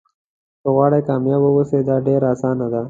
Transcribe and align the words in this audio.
که 0.61 0.67
غواړئ 0.75 1.01
کامیابه 1.07 1.47
واوسئ 1.51 1.79
دا 1.89 1.95
ډېره 2.07 2.27
اسانه 2.33 2.67
ده. 2.71 2.79